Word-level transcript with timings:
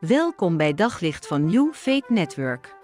Welkom 0.00 0.56
bij 0.56 0.74
Daglicht 0.74 1.26
van 1.26 1.44
New 1.44 1.72
Faith 1.72 2.08
Network. 2.08 2.76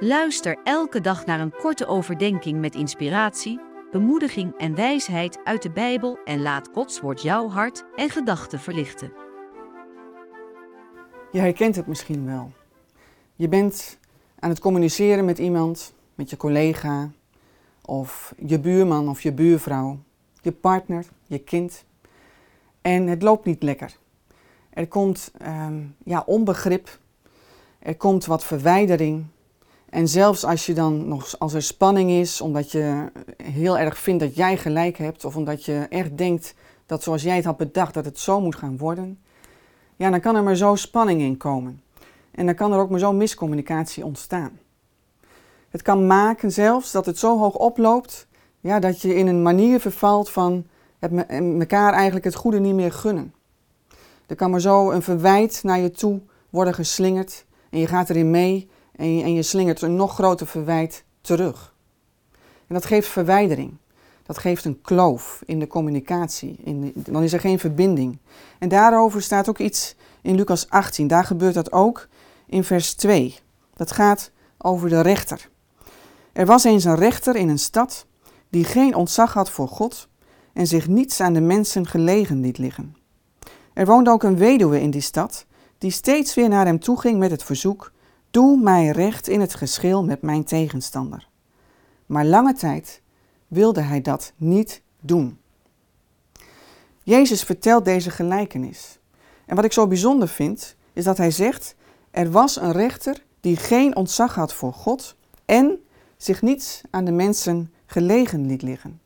Luister 0.00 0.58
elke 0.64 1.00
dag 1.00 1.26
naar 1.26 1.40
een 1.40 1.52
korte 1.52 1.86
overdenking 1.86 2.60
met 2.60 2.74
inspiratie, 2.74 3.60
bemoediging 3.90 4.54
en 4.58 4.74
wijsheid 4.74 5.38
uit 5.44 5.62
de 5.62 5.70
Bijbel 5.70 6.18
en 6.24 6.42
laat 6.42 6.68
Gods 6.72 7.00
woord 7.00 7.22
jouw 7.22 7.48
hart 7.48 7.84
en 7.96 8.10
gedachten 8.10 8.60
verlichten. 8.60 9.12
Je 11.32 11.38
herkent 11.38 11.76
het 11.76 11.86
misschien 11.86 12.26
wel. 12.26 12.52
Je 13.36 13.48
bent 13.48 13.98
aan 14.38 14.50
het 14.50 14.60
communiceren 14.60 15.24
met 15.24 15.38
iemand, 15.38 15.94
met 16.14 16.30
je 16.30 16.36
collega 16.36 17.10
of 17.82 18.34
je 18.46 18.60
buurman 18.60 19.08
of 19.08 19.20
je 19.20 19.32
buurvrouw, 19.32 19.98
je 20.40 20.52
partner, 20.52 21.06
je 21.26 21.38
kind. 21.38 21.84
En 22.80 23.06
het 23.06 23.22
loopt 23.22 23.44
niet 23.44 23.62
lekker. 23.62 23.98
Er 24.80 24.88
komt 24.88 25.30
ehm, 25.38 25.82
ja, 26.04 26.22
onbegrip. 26.26 26.98
Er 27.78 27.96
komt 27.96 28.26
wat 28.26 28.44
verwijdering. 28.44 29.24
En 29.90 30.08
zelfs 30.08 30.44
als 30.44 30.66
je 30.66 30.74
dan 30.74 31.08
nog, 31.08 31.38
als 31.38 31.54
er 31.54 31.62
spanning 31.62 32.10
is, 32.10 32.40
omdat 32.40 32.72
je 32.72 33.12
heel 33.42 33.78
erg 33.78 33.98
vindt 33.98 34.22
dat 34.22 34.34
jij 34.34 34.56
gelijk 34.56 34.98
hebt, 34.98 35.24
of 35.24 35.36
omdat 35.36 35.64
je 35.64 35.86
echt 35.88 36.18
denkt 36.18 36.54
dat 36.86 37.02
zoals 37.02 37.22
jij 37.22 37.36
het 37.36 37.44
had 37.44 37.56
bedacht, 37.56 37.94
dat 37.94 38.04
het 38.04 38.18
zo 38.18 38.40
moet 38.40 38.56
gaan 38.56 38.78
worden, 38.78 39.18
ja, 39.96 40.10
dan 40.10 40.20
kan 40.20 40.36
er 40.36 40.42
maar 40.42 40.56
zo 40.56 40.74
spanning 40.74 41.20
in 41.20 41.36
komen. 41.36 41.82
En 42.30 42.46
dan 42.46 42.54
kan 42.54 42.72
er 42.72 42.78
ook 42.78 42.90
maar 42.90 42.98
zo 42.98 43.12
miscommunicatie 43.12 44.04
ontstaan. 44.04 44.58
Het 45.70 45.82
kan 45.82 46.06
maken 46.06 46.52
zelfs 46.52 46.92
dat 46.92 47.06
het 47.06 47.18
zo 47.18 47.38
hoog 47.38 47.54
oploopt, 47.54 48.26
ja, 48.60 48.78
dat 48.78 49.00
je 49.00 49.14
in 49.14 49.26
een 49.26 49.42
manier 49.42 49.80
vervalt 49.80 50.30
van 50.30 50.66
het 50.98 51.26
elkaar 51.58 51.92
eigenlijk 51.92 52.24
het 52.24 52.34
goede 52.34 52.60
niet 52.60 52.74
meer 52.74 52.92
gunnen. 52.92 53.34
Er 54.30 54.36
kan 54.36 54.50
maar 54.50 54.60
zo 54.60 54.90
een 54.90 55.02
verwijt 55.02 55.60
naar 55.62 55.78
je 55.78 55.90
toe 55.90 56.20
worden 56.50 56.74
geslingerd 56.74 57.44
en 57.70 57.78
je 57.78 57.86
gaat 57.86 58.10
erin 58.10 58.30
mee 58.30 58.68
en 58.96 59.16
je, 59.16 59.22
en 59.22 59.34
je 59.34 59.42
slingert 59.42 59.82
een 59.82 59.96
nog 59.96 60.14
groter 60.14 60.46
verwijt 60.46 61.04
terug. 61.20 61.74
En 62.66 62.74
dat 62.74 62.84
geeft 62.84 63.08
verwijdering. 63.08 63.76
Dat 64.26 64.38
geeft 64.38 64.64
een 64.64 64.80
kloof 64.82 65.42
in 65.46 65.58
de 65.58 65.66
communicatie. 65.66 66.56
In 66.64 66.92
dan 66.94 67.22
is 67.22 67.32
er 67.32 67.40
geen 67.40 67.58
verbinding. 67.58 68.18
En 68.58 68.68
daarover 68.68 69.22
staat 69.22 69.48
ook 69.48 69.58
iets 69.58 69.94
in 70.22 70.34
Lucas 70.34 70.68
18. 70.68 71.06
Daar 71.06 71.24
gebeurt 71.24 71.54
dat 71.54 71.72
ook 71.72 72.08
in 72.46 72.64
vers 72.64 72.94
2. 72.94 73.38
Dat 73.74 73.92
gaat 73.92 74.30
over 74.58 74.88
de 74.88 75.00
rechter. 75.00 75.48
Er 76.32 76.46
was 76.46 76.64
eens 76.64 76.84
een 76.84 76.96
rechter 76.96 77.36
in 77.36 77.48
een 77.48 77.58
stad 77.58 78.06
die 78.48 78.64
geen 78.64 78.94
ontzag 78.94 79.32
had 79.32 79.50
voor 79.50 79.68
God 79.68 80.08
en 80.52 80.66
zich 80.66 80.88
niets 80.88 81.20
aan 81.20 81.32
de 81.32 81.40
mensen 81.40 81.86
gelegen 81.86 82.40
liet 82.40 82.58
liggen. 82.58 82.98
Er 83.80 83.86
woonde 83.86 84.10
ook 84.10 84.22
een 84.22 84.36
weduwe 84.36 84.80
in 84.80 84.90
die 84.90 85.00
stad, 85.00 85.46
die 85.78 85.90
steeds 85.90 86.34
weer 86.34 86.48
naar 86.48 86.66
hem 86.66 86.78
toe 86.78 87.00
ging 87.00 87.18
met 87.18 87.30
het 87.30 87.42
verzoek: 87.42 87.92
Doe 88.30 88.60
mij 88.60 88.88
recht 88.88 89.28
in 89.28 89.40
het 89.40 89.54
geschil 89.54 90.04
met 90.04 90.22
mijn 90.22 90.44
tegenstander. 90.44 91.28
Maar 92.06 92.24
lange 92.24 92.54
tijd 92.54 93.02
wilde 93.48 93.80
hij 93.80 94.00
dat 94.00 94.32
niet 94.36 94.82
doen. 95.00 95.38
Jezus 97.02 97.42
vertelt 97.42 97.84
deze 97.84 98.10
gelijkenis. 98.10 98.98
En 99.46 99.56
wat 99.56 99.64
ik 99.64 99.72
zo 99.72 99.86
bijzonder 99.86 100.28
vind, 100.28 100.76
is 100.92 101.04
dat 101.04 101.16
hij 101.16 101.30
zegt: 101.30 101.74
Er 102.10 102.30
was 102.30 102.60
een 102.60 102.72
rechter 102.72 103.24
die 103.40 103.56
geen 103.56 103.96
ontzag 103.96 104.34
had 104.34 104.54
voor 104.54 104.72
God 104.72 105.16
en 105.44 105.78
zich 106.16 106.42
niets 106.42 106.80
aan 106.90 107.04
de 107.04 107.12
mensen 107.12 107.72
gelegen 107.86 108.46
liet 108.46 108.62
liggen. 108.62 109.00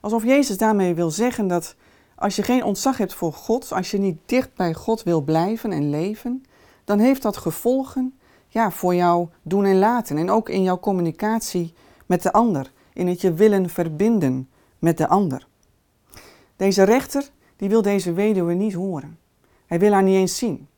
Alsof 0.00 0.24
Jezus 0.24 0.56
daarmee 0.56 0.94
wil 0.94 1.10
zeggen 1.10 1.48
dat 1.48 1.74
als 2.18 2.36
je 2.36 2.42
geen 2.42 2.64
ontzag 2.64 2.96
hebt 2.96 3.14
voor 3.14 3.32
God, 3.32 3.72
als 3.72 3.90
je 3.90 3.98
niet 3.98 4.18
dicht 4.26 4.54
bij 4.54 4.74
God 4.74 5.02
wil 5.02 5.20
blijven 5.20 5.72
en 5.72 5.90
leven, 5.90 6.44
dan 6.84 6.98
heeft 6.98 7.22
dat 7.22 7.36
gevolgen 7.36 8.18
ja, 8.48 8.70
voor 8.70 8.94
jouw 8.94 9.30
doen 9.42 9.64
en 9.64 9.78
laten. 9.78 10.18
En 10.18 10.30
ook 10.30 10.48
in 10.48 10.62
jouw 10.62 10.78
communicatie 10.78 11.74
met 12.06 12.22
de 12.22 12.32
ander, 12.32 12.72
in 12.92 13.06
het 13.06 13.20
je 13.20 13.32
willen 13.32 13.70
verbinden 13.70 14.48
met 14.78 14.98
de 14.98 15.08
ander. 15.08 15.46
Deze 16.56 16.82
rechter 16.82 17.30
die 17.56 17.68
wil 17.68 17.82
deze 17.82 18.12
weduwe 18.12 18.54
niet 18.54 18.74
horen. 18.74 19.18
Hij 19.66 19.78
wil 19.78 19.92
haar 19.92 20.02
niet 20.02 20.16
eens 20.16 20.36
zien. 20.36 20.68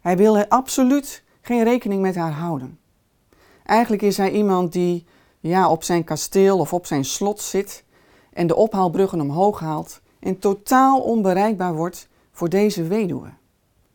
Hij 0.00 0.16
wil 0.16 0.44
absoluut 0.44 1.22
geen 1.40 1.64
rekening 1.64 2.02
met 2.02 2.14
haar 2.14 2.32
houden. 2.32 2.78
Eigenlijk 3.64 4.02
is 4.02 4.16
hij 4.16 4.30
iemand 4.30 4.72
die 4.72 5.04
ja, 5.40 5.70
op 5.70 5.82
zijn 5.82 6.04
kasteel 6.04 6.58
of 6.58 6.72
op 6.72 6.86
zijn 6.86 7.04
slot 7.04 7.40
zit 7.40 7.84
en 8.32 8.46
de 8.46 8.56
ophaalbruggen 8.56 9.20
omhoog 9.20 9.60
haalt 9.60 10.02
en 10.24 10.38
totaal 10.38 11.00
onbereikbaar 11.00 11.74
wordt 11.74 12.08
voor 12.32 12.48
deze 12.48 12.82
weduwe. 12.82 13.32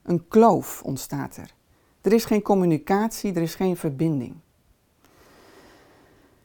Een 0.04 0.28
kloof 0.28 0.82
ontstaat 0.84 1.38
er. 1.38 1.54
Er 2.02 2.14
is 2.14 2.26
geen 2.26 2.42
communicatie, 2.42 3.34
er 3.34 3.42
is 3.42 3.56
geen 3.56 3.78
verbinding. 3.78 4.36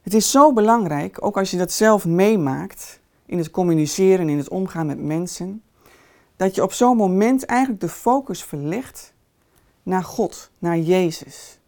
Het 0.01 0.13
is 0.13 0.31
zo 0.31 0.53
belangrijk, 0.53 1.25
ook 1.25 1.37
als 1.37 1.51
je 1.51 1.57
dat 1.57 1.71
zelf 1.71 2.05
meemaakt 2.05 2.99
in 3.25 3.37
het 3.37 3.51
communiceren, 3.51 4.29
in 4.29 4.37
het 4.37 4.49
omgaan 4.49 4.85
met 4.85 4.99
mensen, 4.99 5.63
dat 6.35 6.55
je 6.55 6.63
op 6.63 6.73
zo'n 6.73 6.97
moment 6.97 7.45
eigenlijk 7.45 7.81
de 7.81 7.89
focus 7.89 8.43
verlegt 8.43 9.13
naar 9.83 10.03
God, 10.03 10.51
naar 10.59 10.77
Jezus. 10.77 11.59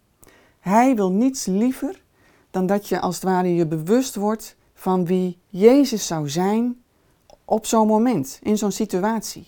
Hij 0.59 0.95
wil 0.95 1.11
niets 1.11 1.45
liever 1.45 2.03
dan 2.51 2.65
dat 2.65 2.87
je 2.87 2.99
als 2.99 3.15
het 3.15 3.23
ware 3.23 3.55
je 3.55 3.67
bewust 3.67 4.15
wordt 4.15 4.55
van 4.73 5.05
wie 5.05 5.37
Jezus 5.49 6.07
zou 6.07 6.29
zijn 6.29 6.81
op 7.49 7.65
zo'n 7.65 7.87
moment, 7.87 8.39
in 8.41 8.57
zo'n 8.57 8.71
situatie. 8.71 9.47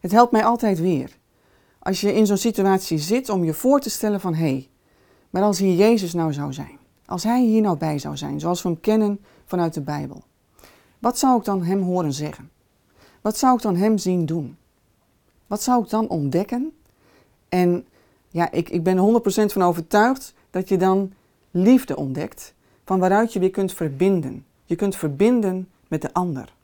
Het 0.00 0.12
helpt 0.12 0.32
mij 0.32 0.44
altijd 0.44 0.78
weer. 0.80 1.16
Als 1.78 2.00
je 2.00 2.14
in 2.14 2.26
zo'n 2.26 2.36
situatie 2.36 2.98
zit 2.98 3.28
om 3.28 3.44
je 3.44 3.54
voor 3.54 3.80
te 3.80 3.90
stellen 3.90 4.20
van 4.20 4.34
hé, 4.34 4.40
hey, 4.40 4.68
maar 5.30 5.42
als 5.42 5.58
hier 5.58 5.74
Jezus 5.74 6.12
nou 6.12 6.32
zou 6.32 6.52
zijn, 6.52 6.78
als 7.06 7.22
Hij 7.22 7.42
hier 7.42 7.60
nou 7.60 7.78
bij 7.78 7.98
zou 7.98 8.16
zijn, 8.16 8.40
zoals 8.40 8.62
we 8.62 8.68
hem 8.68 8.80
kennen 8.80 9.20
vanuit 9.44 9.74
de 9.74 9.80
Bijbel, 9.80 10.22
wat 10.98 11.18
zou 11.18 11.38
ik 11.38 11.44
dan 11.44 11.62
Hem 11.62 11.82
horen 11.82 12.12
zeggen? 12.12 12.50
Wat 13.20 13.38
zou 13.38 13.56
ik 13.56 13.62
dan 13.62 13.76
Hem 13.76 13.98
zien 13.98 14.26
doen? 14.26 14.56
Wat 15.46 15.62
zou 15.62 15.82
ik 15.82 15.90
dan 15.90 16.08
ontdekken? 16.08 16.72
En 17.48 17.86
ja, 18.28 18.50
ik, 18.50 18.68
ik 18.68 18.82
ben 18.82 19.20
100% 19.46 19.52
van 19.52 19.62
overtuigd 19.62 20.34
dat 20.50 20.68
je 20.68 20.76
dan 20.76 21.12
liefde 21.50 21.96
ontdekt, 21.96 22.54
van 22.84 22.98
waaruit 22.98 23.32
je 23.32 23.38
weer 23.38 23.50
kunt 23.50 23.72
verbinden. 23.72 24.44
Je 24.64 24.76
kunt 24.76 24.96
verbinden 24.96 25.68
met 25.88 26.02
de 26.02 26.12
ander. 26.12 26.54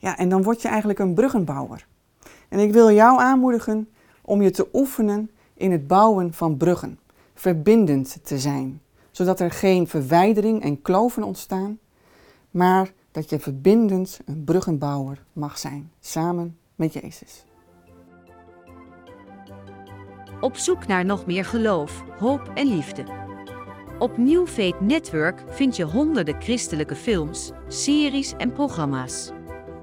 Ja, 0.00 0.18
en 0.18 0.28
dan 0.28 0.42
word 0.42 0.62
je 0.62 0.68
eigenlijk 0.68 0.98
een 0.98 1.14
bruggenbouwer. 1.14 1.86
En 2.48 2.58
ik 2.58 2.72
wil 2.72 2.90
jou 2.90 3.20
aanmoedigen 3.20 3.88
om 4.22 4.42
je 4.42 4.50
te 4.50 4.68
oefenen 4.72 5.30
in 5.54 5.72
het 5.72 5.86
bouwen 5.86 6.34
van 6.34 6.56
bruggen, 6.56 6.98
verbindend 7.34 8.18
te 8.22 8.38
zijn, 8.38 8.80
zodat 9.10 9.40
er 9.40 9.50
geen 9.50 9.88
verwijdering 9.88 10.62
en 10.62 10.82
kloven 10.82 11.22
ontstaan, 11.22 11.78
maar 12.50 12.92
dat 13.10 13.30
je 13.30 13.38
verbindend 13.38 14.20
een 14.24 14.44
bruggenbouwer 14.44 15.22
mag 15.32 15.58
zijn, 15.58 15.90
samen 16.00 16.56
met 16.74 16.92
Jezus. 16.92 17.44
Op 20.40 20.56
zoek 20.56 20.86
naar 20.86 21.04
nog 21.04 21.26
meer 21.26 21.44
geloof, 21.44 22.02
hoop 22.18 22.50
en 22.54 22.66
liefde. 22.66 23.04
Op 23.98 24.16
New 24.16 24.46
Faith 24.46 24.80
Network 24.80 25.44
vind 25.48 25.76
je 25.76 25.84
honderden 25.84 26.42
christelijke 26.42 26.96
films, 26.96 27.50
series 27.68 28.34
en 28.36 28.52
programma's. 28.52 29.32